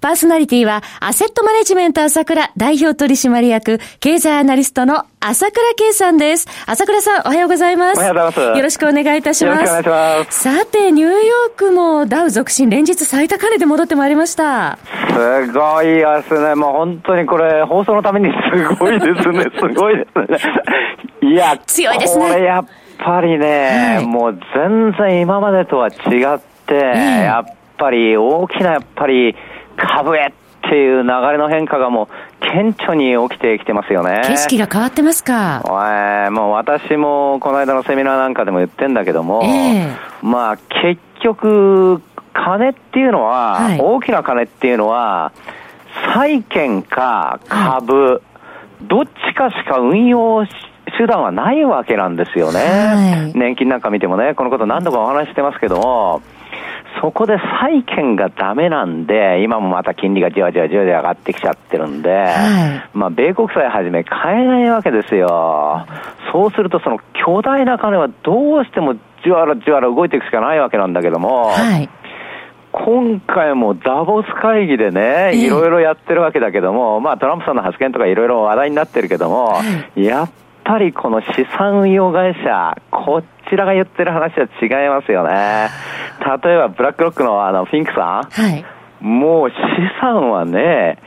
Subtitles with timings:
[0.00, 6.48] パーソナリティは、アセットマネジメント朝倉代表取締役、経済アナリストの朝倉慶さんです。
[6.66, 7.98] 朝倉さん、おはようございます。
[7.98, 8.58] おはようございます。
[8.58, 9.60] よろしくお願いいたします。
[9.64, 10.40] よろしくお願いします。
[10.40, 14.78] さて、ニューヨークもダウ続伸、連日最高値で戻ってまいりました。
[15.10, 16.54] すごいですね。
[16.54, 19.44] もう本当にこれ、放送のためにすごいですね。
[19.60, 20.06] すごいで
[20.38, 21.30] すね。
[21.32, 22.28] いや、強いですね。
[22.28, 22.64] これやっ
[22.98, 29.34] ぱりね、はい、もう全然今までとは違って、やっぱり大きなやっぱり
[29.80, 32.08] 株へっていう流れの変化がもう
[32.40, 34.22] 顕著に起きてきてますよね。
[34.26, 35.62] 景色が変わってますか？
[35.64, 45.32] えー、もう私もこの間のセミナーなんかでも言ってんだけども、えー、まあ結局、金っていうのは、はい、大きな金っていうのは、
[46.14, 48.20] 債券か株、はい、
[48.82, 50.46] どっちかしか運用
[50.98, 52.60] 手段はないわけなんですよね。
[52.60, 56.22] はい、年金なんか見てもね、このこと何度かお話してますけども、
[57.00, 65.86] そこで債券がダメなんで、今もまた金利がじわじわじわじわ上がってきちゃってるんで、はい、まあ、米国債はじめ買えないわけですよ。
[66.32, 71.88] そうすると、その巨大な金はどうしてもじわらじわら動いていくしかないわけなんだけども、はい
[72.72, 79.56] 今回もダボス会議でね、いろいろやってるわけだけども、まあトランプさんの発言とかいろいろ話題になってるけども、
[79.96, 80.30] やっ
[80.62, 85.68] ぱりこの資産運用会社、こちらが言ってる話は違いますよね。
[86.20, 88.30] 例えば、ブラックロックのあの、フィンクさん。
[88.30, 88.64] はい。
[89.00, 89.56] もう資
[90.00, 90.98] 産はね、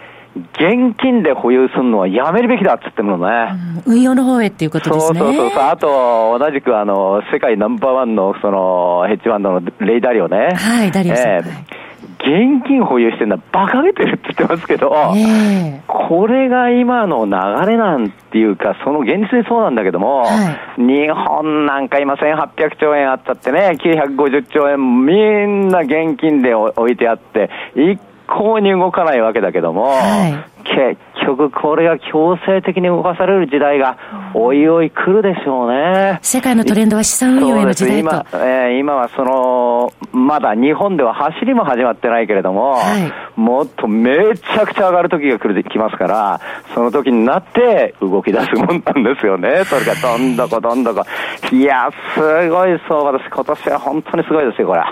[0.54, 5.20] 現金で保有するのはやめるべきだっつってもね、うん、運用の方へっていうことですね。
[5.20, 5.64] そうそうそう。
[5.64, 10.56] あと、同じくあの、世界ナンバーワンのその、ヘッジファンドのレイダリオね。
[10.56, 11.28] はい、ダリオさん。
[11.28, 11.84] えー
[12.24, 33.98] 現金保有してるのは馬鹿げてるって言ってますけど、えー、これが今の流れなんていうか、その現実にそうなんだけども、はい、日本なんか今1800兆円あったってね、950兆円みんな現金で置いてあって、一向に動かないわけだけども、はい、結局これが強制的に動かされる時代が、
[34.34, 36.20] おいおい来るでしょうね。
[36.22, 38.10] 世界のトレンドは資産運用への時代と。
[38.10, 46.42] 今、えー、今はその、まだ日本では走りも始まってないけれども、はい、もっとめちゃくちゃ上がる時が来る、来ますから、
[46.74, 49.64] その時になって動き出すもんなんですよね。
[49.66, 51.04] それがどんどこどんどこ。
[51.52, 54.84] いや、すごいそう、私今年は本当にすごいですよ、これ。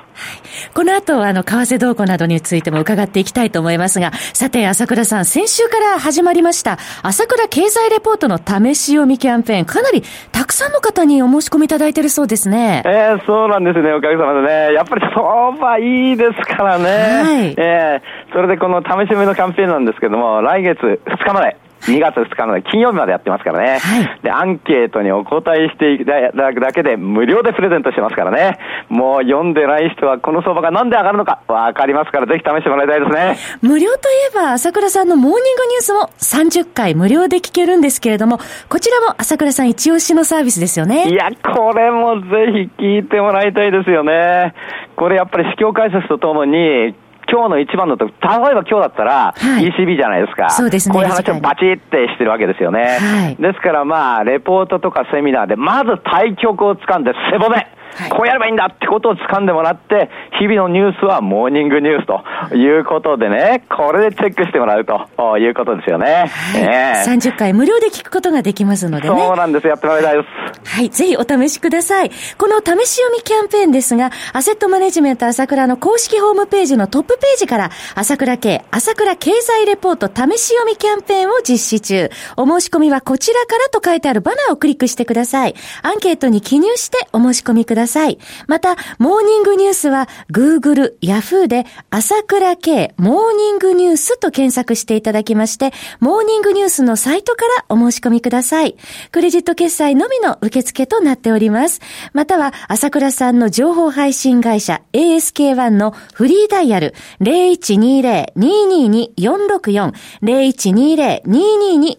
[0.73, 12.83] この後、あの、為替動向などについても伺っていきたいと思いますが、さて、朝倉さん、先週から始まりました、朝倉経済レポートの試し読みキャンペーン、かなりたくさんの方にお申し込みいただいてるそうですね。
[12.85, 14.73] えー、そうなんですね、おかげさまでね。
[14.73, 16.85] やっぱり相場いいですからね。
[16.85, 17.55] はい。
[17.57, 23.79] えー、それでこの試し読みのキャンペーンなんですけども、来月2日まで、2月2日の金曜日までやってますからね。
[23.79, 28.59] はい、で、アンケートにお答えしていただくだけで無料でプレゼントしてますからね。
[28.89, 33.37] もう読んでない人はこの相場がなんで上がるのかわかりますから、ぜひ試してもらいたいですね。
[33.61, 38.39] 無料といえば、朝倉さんのモーニングニュースも30回無料で聞けるんですけれども、
[38.69, 41.09] こちらも朝倉さん一押しのサービスですよね。
[41.09, 44.53] いや、これもぜひ聞いてもらいたいですよね。
[44.95, 46.93] これやっぱり市況解説とともに、
[47.31, 50.49] 今日の一番のと、例えば今日だったら、ECB じゃないですか。
[50.49, 50.93] そうですね。
[50.93, 52.97] こういう話をバチってしてるわけですよね。
[52.99, 57.67] はい、ですからまあ、レポートとかセミナーで、まず対局を掴んで背骨。
[57.95, 60.09] はい、こうやればいいんだってことを掴んでもらって、
[60.39, 66.25] 日々のニュースはモーニングニュースということでね、これでチェックしてもらうということですよね。
[66.27, 69.15] はいね30回無料で聞くことができますのでね。
[69.15, 69.67] そうなんです。
[69.67, 70.69] やってもらいたいです。
[70.75, 70.89] はい。
[70.89, 72.11] ぜひお試しください。
[72.37, 82.09] この試し読みキャンペーンですが、アセットマネジメント朝倉の公式ホームページのトップページから、朝倉系、朝倉経済レポート試し読みキャンペーンを実施中。
[82.37, 85.55] お申し込みはこちらからと書いてあるバナーをクリックしてください。
[85.83, 87.80] アンケートに記入してお申し込みください。
[87.81, 98.75] ださいまた、モーニングニュースは Google、Yahoo で朝倉系モーニングニュースと検索していただきまして、モーニングニュースのサイトからお申し込みください。
[99.11, 101.81] クレジット決済のみの受付となっております。
[102.13, 111.97] または、朝倉さんの情報配信会社 ASK1 のフリーダイヤル0120-222-464 0120-222-464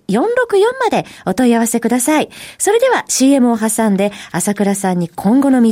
[0.80, 2.28] までお問い合わせください。
[2.58, 5.71] それでは CM を挟んで朝倉さんに今後の見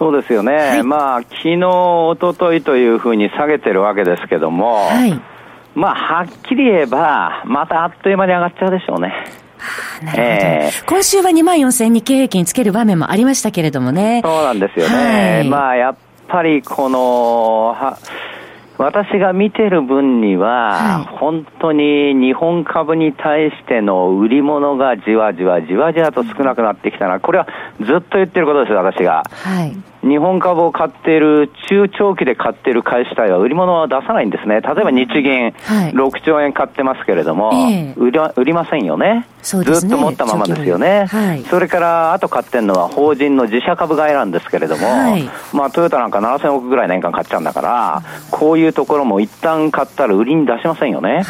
[0.00, 5.20] そうですよね、はい、まあ昨日一昨日というふうに下げてるわけですけども、はい、
[5.74, 9.12] まあはっきり言えば、またあっという間に上がっちゃうでしょうね。
[10.02, 14.22] なるほど、えー、今週は2万4000日経平均つける場面もありましたけれどもね。
[14.24, 14.94] そうなんですよね。
[14.94, 15.96] はい、まあやっ
[16.28, 17.98] ぱりこの、は
[18.78, 27.46] 私が見てる分には、はい、本当に日本株に対しての売り物がじわじわじわじわと少なくなってきたな、これは
[27.78, 29.22] ずっと言ってることですよ、私が。
[29.30, 34.60] はい日本株を買っている、中長期で買っている会社体は売り物は出さないんですね。
[34.60, 35.48] 例えば日銀、
[35.92, 37.50] 6兆円買ってますけれども、
[37.96, 39.26] 売り売りませんよね。
[39.42, 41.06] ずっと持ったままですよね。
[41.50, 44.88] それから、あと買ってるのは法人の自社株買いなんですけれども、
[45.52, 51.22] まあトヨタなんか7000億ぐらい年間買っちゃうんだから、こういうところも一旦買ったら売りに出しませんよね。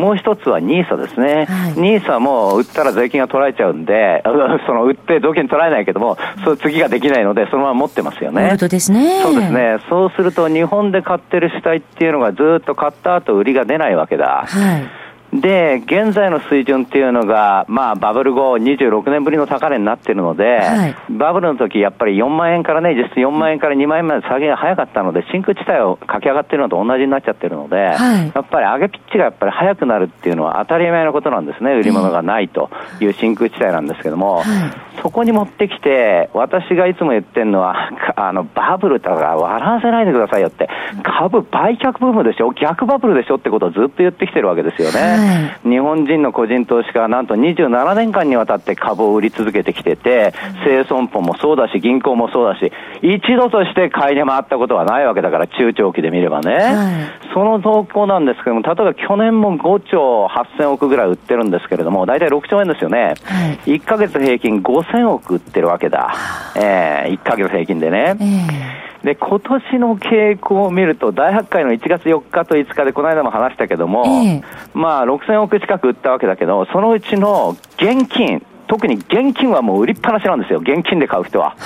[0.00, 1.46] もう一つは NISA ですね。
[1.76, 4.22] NISA も売ったら税金が取られちゃうんで、
[4.66, 8.42] その売って税金取られないけども、そ次ができないので、そのまま持ってますよね。
[8.90, 9.20] ね。
[9.22, 9.78] そうですね。
[9.88, 14.44] そうすると日本で買ってる主体っていうのがずっと買った後売りが出ないわけだ。
[14.46, 14.82] はい。
[15.32, 40.68] で、現在の水準っていうのが、まあ、バブル後26年ぶりの高値になってるので、はい、バブルの時やっぱり4万円からね、実質4万円から2万円まで下げが早かったので、真空地帯を駆け上がってるのと同じになっちゃってるので、はい、やっぱり上げピッチがやっぱり早くなるっていうのは当たり前のことなんですね、売り物がないという真空地帯なんですけども、はい、そこに持ってきて、私がいつも言ってるのは、 あの、バブルとか笑わせないでくださいよって、
[41.02, 45.56] 株売却ブームでしょ、逆バブルでしょってことをずっと言ってきてるわけですよね。
[45.64, 50.32] 日本人の個人投資家はなんと27年間にわたって株を売り続けてきてて、
[50.64, 56.54] 生損保もそうだし、銀行もそうだし、一度として買いに回ったことはないわけだから、中長期で見ればね。
[56.54, 63.14] はい、その動向なんですけども、例えば去年も5兆8000億ぐらい売ってるんですけれども、大体6兆円ですよね。
[63.24, 66.14] はい、1ヶ月平均5000億売ってるわけだ。
[66.56, 68.16] えー、1ヶ月平均でね。
[68.20, 74.44] えーで、今年の傾向を見ると、大発会の1月4日と5日で、この間も話したけども、えー、
[74.74, 81.56] まあ、6000億近く売ったわけだけど、そのうちの現金、特に現金はもう売りっぱなしなんですよ、現金で買う人は。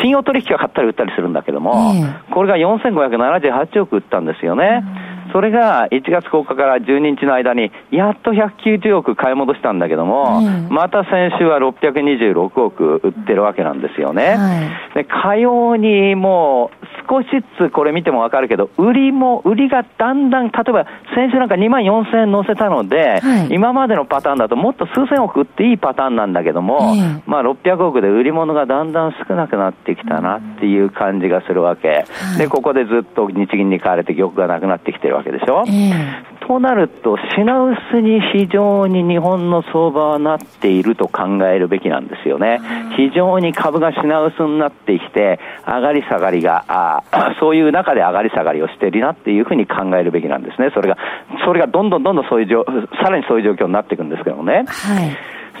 [0.00, 4.84] 信用取引は買ったり売ったりするんだけども、えー、これが4578億売ったんですよね。
[5.32, 10.40] それが1月10日から12日の間に、やっと190億買い戻したんだけども、
[10.70, 14.36] また先週は626億売ってるわけなんですよね。
[14.36, 16.77] はい、で、かようにもう
[17.08, 26.94] 少しずつこれ見てもわかるけど、売りも、売りがだんだん、例えば先週なんか2万4000円乗せたので、はい、今までのパターンだともっと数千億売っていいパターンなんだけども、
[27.26, 31.88] まあ600億で売り物がだんだん少なくなってきたなっていう感じがするわけ。
[31.88, 31.94] は
[32.36, 35.64] い、で、ここでずっと日銀に買われて玉がなくなってきてるわけでしょ？
[35.66, 42.60] えー、となると、品薄に非常に日本の相場はなっていると考えるべきなんですよね。
[42.96, 47.02] 非常に株が品薄になってきて、上がり下がりが、あ
[47.38, 50.70] そういう中で上がり下がりをしているなっていうふうに考えるべきなんですね。
[50.74, 50.96] それが、
[51.44, 52.64] それがどんどんどんどんそういう状、
[53.02, 54.64] さらにそういう状況になっていくんですけどもね。
[54.66, 55.16] はい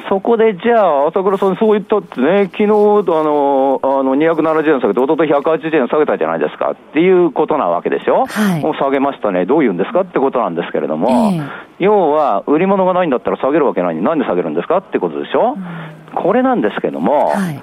[0.08, 11.48] そこでじゃあ、朝倉さん、そう言ったってね、昨日あのあの270円下げて、おととい180円下げたじゃないですかっていうことなわけでしょ、はい、もう下げましたね、どういうんですかってことなんですけれども、えー、
[11.80, 13.88] 要は、売り物がないんだったら下げるわけない。
[13.88, 17.62] のに、なんで下げるんですかってことでしょ、うん、これなんですけども、はい、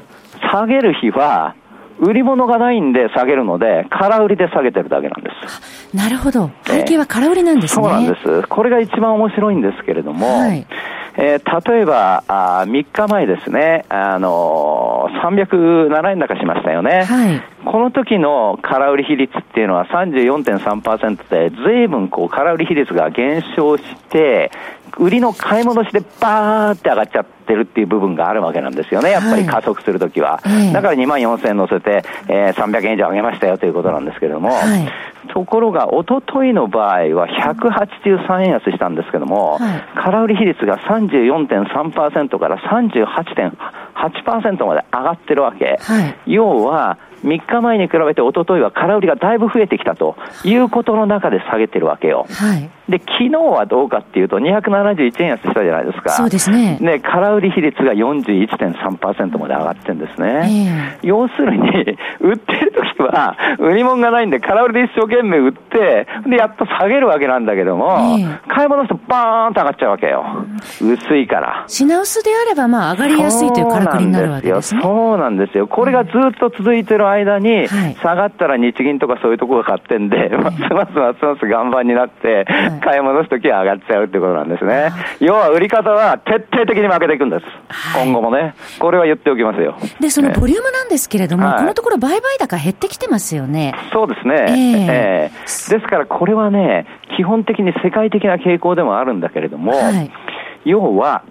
[0.51, 1.55] 下げる日は、
[1.97, 5.95] 売り物がないんで下げるので、空売りで下げてるだけなんです。
[5.95, 6.51] なるほど。
[6.63, 8.47] 背景は空売りなんですね、そうなんです。
[8.49, 10.65] これが一番面白いんですけれども、はい
[11.17, 17.03] えー、例えばあ、3日前ですね、あのー、307円高しましたよね。
[17.05, 24.51] はい、この時の空売り比率っていうのは34.3%で、ずいぶんこう空売り比率が減少して、
[24.97, 34.87] 売りの買い戻しでバーって上がっちゃってるっていう部分があるわけなんですよね、やっぱり加速するときは、はい、だから2万4000円乗せて、えー、300円以上上げましたよということなんですけれども、はい、
[35.33, 45.77] ところが、おとといの場合は183円安したんですけども、はい、空売り比率が34.3%から38.8%まで上がってるわけ。
[46.25, 52.25] 要は3日前に比べておとといは空売りがだいぶ増えてきたということの中で下げてるわけよ。
[52.29, 56.11] はい、で、昨日はどうかっていうと、271円安したじゃないですか。
[56.11, 56.77] そうですね。
[56.79, 60.97] ね、空売り比率が41.3%まで上がってるんですね。
[61.01, 70.25] えー、要するに、売ってる時は、売り物がないんで、空売りで一生懸命売って、で、やっと下げるわけなんだけども、えー、買い物するとバーンと上がっちゃうわけよ。
[70.81, 71.63] 薄いから。
[71.67, 74.81] 品薄であれば、まあ、上がりやすいというからくりになるわけですね。
[74.83, 75.67] そうなんですよ。
[75.67, 77.67] これがずっと続いてる間に、
[78.01, 82.45] 下がったら日銀とかそういうところが買ってんで、ますますますます岩盤になって、
[82.83, 84.91] 買い戻すときは上がっちゃうってことなんですね。
[85.19, 87.45] 要は売り方は徹底的に負けていくんです。
[87.95, 88.55] 今後もね。
[88.79, 89.75] これは言っておきますよ。
[89.99, 93.73] で、そのボリュームなんですけれども、このところ売買高減ってきてますよね。
[93.91, 94.35] そうですね。
[94.35, 96.85] えー、えー、ですからこれはね、
[97.15, 99.73] 基本的に世界的な傾向でもあるんだけれども、
[100.63, 101.23] 要は、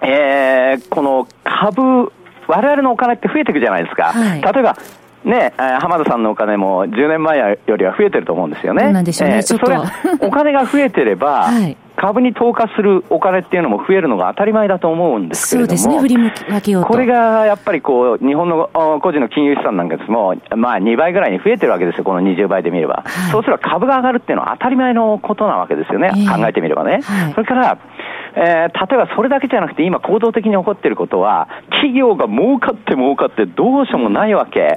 [0.00, 2.12] えー、この株
[2.48, 4.12] 我々のお金って増えていくじゃないですか。
[4.12, 4.76] はい、例えば、
[5.24, 8.92] ね、浜田さんのお金も10年前よりは増えてると思うんですよね。
[8.92, 9.78] なんでしょうね、えー、それ
[10.20, 18.70] お金が増えてれば、 はい、株に投下するお金っていうのも増えるのが当たり前だと思うんですけれども、そうですね、振り分けようこれがやっぱりこう、日本の
[19.02, 20.10] 個人の金融資産なんかです。
[20.10, 23.02] も、まあ2倍ぐらいに増えてるわけですよ、この20倍で見れば。
[23.04, 27.00] はい、そうすれば株が上がるっていうのは当たり前のことなわけですよね、えー、考えてみればね。
[27.02, 27.78] はい、それから
[28.34, 34.60] えー、例えばそれだけじゃなくて、今、行動的に起こっていることは、企業が儲かって儲かってどうしようもないわけ。
[34.60, 34.76] はい、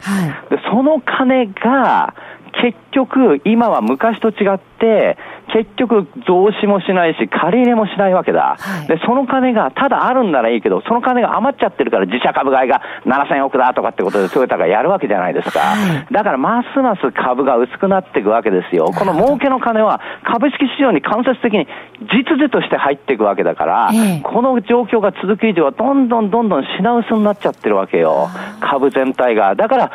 [0.50, 2.14] でその金が
[2.62, 5.18] 結局、今は昔と違って、
[5.54, 15.60] 結局増資もしないし、借り入れもしないわけだ、はい、で、その金がただあるんならいいけど、その金が余っちゃってるから自社株買いが7000億だとかってことでトヨタがやるわけじゃないですか。
[15.60, 18.86] はい、だからますます株が薄くなっていくわけですよ。
[18.86, 21.68] この儲けの金は株式市場に間接的に
[22.02, 23.90] 実需として入っていくわけだから、
[24.24, 28.30] この状況が続く以上はどんどんどんどん品薄になっちゃってるわけよ。
[28.62, 29.56] 株全体が。
[29.56, 29.92] だから、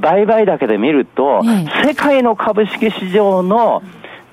[0.00, 1.42] 売買だけで見ると、
[1.84, 3.82] 世界の株式市場の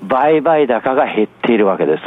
[0.02, 2.02] 売買高が減っているわけです。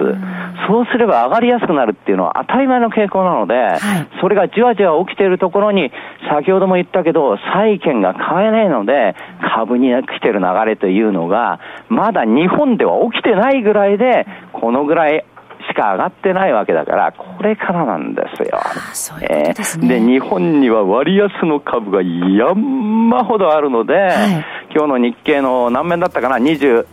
[0.68, 3.80] そうすれば上がりやすくなるっていうのは当たり前の傾向なので、はい、
[4.22, 5.91] それがじわじわ起きているところに、
[6.30, 9.15] 先ほども言ったけど、債券が買えないので、
[9.53, 15.25] 株に来てる流れというのが、まだ日本では起きてないぐらいで、このぐらい
[15.68, 18.60] しか上がってないわけだから、これからなんですよ。
[18.94, 26.86] そういうことで日本には割安の株が山ほどあるので、はい、今日の日経の何面だったかな、20、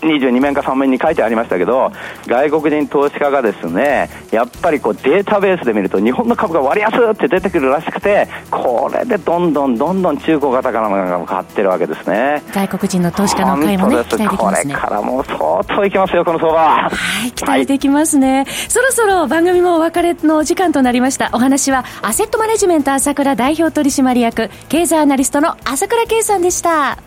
[0.00, 1.92] 22面か3面に書いてありましたけど、
[2.26, 12.42] 外国人投資家がですね、やっぱりこうデータベースで見ると、日本の株が割安って出てくるらしくて、これでどんどんどんどん中古型からのが買ってるわけですね。
[12.52, 14.74] 外国人の投資家の買いもね、期待できますね。
[14.74, 16.58] これからもう相当いきますよ、この相場。
[16.58, 16.90] は
[17.26, 18.38] い、期待できますね。
[18.38, 21.30] はい、そろそろ番組もお別れの時間となりました。
[21.32, 26.98] お話は、アセットマネジメント朝倉代表取締役、経済アナリストの朝倉圭さんでした。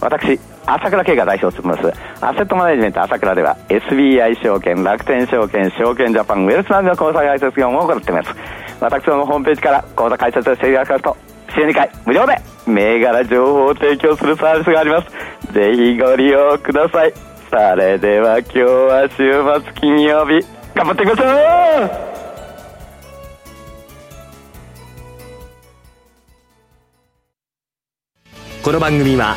[0.00, 2.00] 私、朝倉慶が代表を務めます。
[2.24, 8.30] アセットマネジメント朝倉では SBI 証券楽天証券証券ジャパンウェルスナビの口座開設業務を行っています。
[8.80, 11.16] 私どもホームページから口座開設をしていただきますと
[11.54, 15.52] 週2回無料で銘柄情報を提供するサービスがあります。
[15.52, 17.12] ぜひご利用ください。
[17.50, 20.44] それでは今日は週末金曜日
[20.74, 21.24] 頑張っていきましょ
[21.84, 21.90] う!
[28.64, 29.36] この番組は